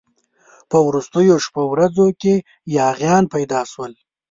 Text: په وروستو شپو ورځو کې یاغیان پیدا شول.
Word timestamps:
په 0.69 0.77
وروستو 0.87 1.19
شپو 1.45 1.63
ورځو 1.73 2.07
کې 2.21 2.35
یاغیان 2.77 3.23
پیدا 3.33 3.61
شول. 3.71 3.93